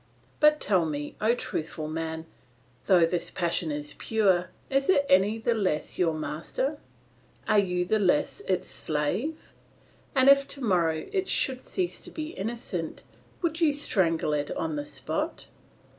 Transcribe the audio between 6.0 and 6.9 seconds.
master?